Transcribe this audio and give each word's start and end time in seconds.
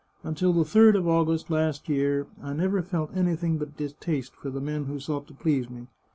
Until 0.23 0.51
the 0.51 0.65
third 0.65 0.95
of 0.95 1.07
August 1.07 1.51
last 1.51 1.87
year, 1.87 2.25
I 2.41 2.53
never 2.53 2.81
felt 2.81 3.15
anything 3.15 3.59
but 3.59 3.77
distaste 3.77 4.33
for 4.33 4.49
the 4.49 4.59
men 4.59 4.85
who 4.85 4.99
sought 4.99 5.27
to 5.27 5.35
please 5.35 5.69
me. 5.69 5.89